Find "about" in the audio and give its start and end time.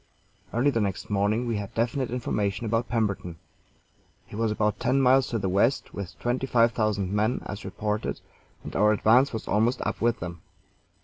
2.65-2.89, 4.51-4.79